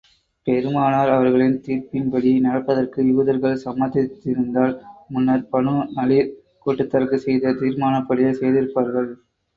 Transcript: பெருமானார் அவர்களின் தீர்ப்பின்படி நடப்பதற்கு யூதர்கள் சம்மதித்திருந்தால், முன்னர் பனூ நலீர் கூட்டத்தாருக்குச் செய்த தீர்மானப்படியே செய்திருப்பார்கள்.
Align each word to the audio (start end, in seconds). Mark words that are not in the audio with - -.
பெருமானார் 0.47 1.09
அவர்களின் 1.09 1.57
தீர்ப்பின்படி 1.65 2.31
நடப்பதற்கு 2.45 3.05
யூதர்கள் 3.09 3.61
சம்மதித்திருந்தால், 3.65 4.73
முன்னர் 5.09 5.47
பனூ 5.53 5.75
நலீர் 5.93 6.33
கூட்டத்தாருக்குச் 6.65 7.25
செய்த 7.27 7.55
தீர்மானப்படியே 7.61 8.33
செய்திருப்பார்கள். 8.41 9.11